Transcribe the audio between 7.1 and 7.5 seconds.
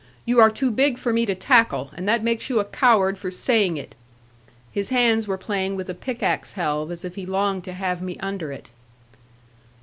he